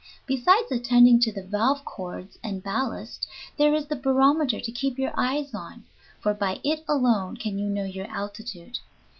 Besides 0.25 0.71
attending 0.71 1.19
to 1.19 1.43
valve 1.47 1.85
cords 1.85 2.39
and 2.43 2.63
ballast 2.63 3.27
there 3.57 3.71
is 3.75 3.85
the 3.85 3.95
barometer 3.95 4.59
to 4.59 4.71
keep 4.71 4.97
your 4.97 5.11
eyes 5.15 5.53
on, 5.53 5.83
for 6.19 6.33
by 6.33 6.59
it 6.63 6.83
alone 6.89 7.37
can 7.37 7.59
you 7.59 7.69
know 7.69 7.85
your 7.85 8.07
altitude. 8.07 8.79